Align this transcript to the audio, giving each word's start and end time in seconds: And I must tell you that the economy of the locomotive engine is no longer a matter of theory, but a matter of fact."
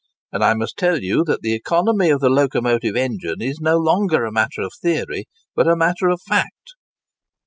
And 0.31 0.43
I 0.43 0.55
must 0.55 0.77
tell 0.77 0.99
you 1.03 1.23
that 1.25 1.43
the 1.43 1.53
economy 1.53 2.09
of 2.09 2.21
the 2.21 2.29
locomotive 2.29 2.95
engine 2.95 3.39
is 3.39 3.59
no 3.61 3.77
longer 3.77 4.25
a 4.25 4.31
matter 4.31 4.63
of 4.63 4.71
theory, 4.81 5.25
but 5.55 5.67
a 5.67 5.75
matter 5.75 6.09
of 6.09 6.19
fact." 6.27 6.73